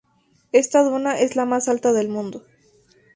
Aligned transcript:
Esta 0.51 0.81
duna 0.81 1.19
es 1.19 1.35
la 1.35 1.45
más 1.45 1.67
alta 1.69 1.93
del 1.93 2.09
mundo. 2.09 2.43